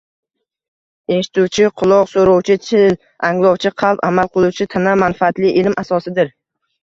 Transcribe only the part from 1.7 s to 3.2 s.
quloq, so‘rovchi til,